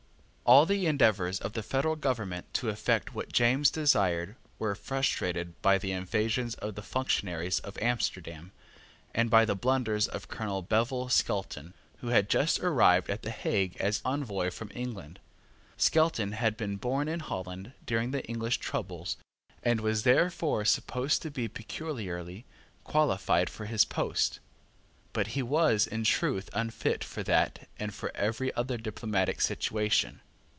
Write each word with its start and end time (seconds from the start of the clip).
All 0.43 0.65
the 0.65 0.85
endeavours 0.85 1.39
of 1.39 1.53
the 1.53 1.63
federal 1.63 1.95
government 1.95 2.53
to 2.55 2.67
effect 2.67 3.15
what 3.15 3.31
James 3.31 3.71
desired 3.71 4.35
were 4.59 4.75
frustrated 4.75 5.61
by 5.61 5.77
the 5.77 5.93
evasions 5.93 6.55
of 6.55 6.75
the 6.75 6.81
functionaries 6.81 7.59
of 7.61 7.77
Amsterdam, 7.81 8.51
and 9.15 9.29
by 9.29 9.45
the 9.45 9.55
blunders 9.55 10.09
of 10.09 10.27
Colonel 10.27 10.61
Bevil 10.61 11.07
Skelton, 11.07 11.73
who 11.99 12.09
had 12.09 12.27
just 12.29 12.59
arrived 12.59 13.09
at 13.09 13.21
the 13.21 13.29
Hague 13.31 13.77
as 13.79 14.01
envoy 14.03 14.49
from 14.51 14.69
England. 14.75 15.19
Skelton 15.77 16.33
had 16.33 16.57
been 16.57 16.75
born 16.75 17.07
in 17.07 17.21
Holland 17.21 17.71
during 17.85 18.11
the 18.11 18.25
English 18.25 18.57
troubles, 18.57 19.15
and 19.63 19.79
was 19.79 20.03
therefore 20.03 20.65
supposed 20.65 21.21
to 21.21 21.31
be 21.31 21.47
peculiarly 21.47 22.43
qualified 22.83 23.49
for 23.49 23.67
his 23.67 23.85
post; 23.85 24.41
but 25.13 25.27
he 25.27 25.41
was, 25.41 25.87
in 25.87 26.03
truth, 26.03 26.49
unfit 26.51 27.05
for 27.05 27.23
that 27.23 27.69
and 27.79 27.93
for 27.93 28.11
every 28.13 28.53
other 28.55 28.75
diplomatic 28.77 29.39
situation. 29.39 30.19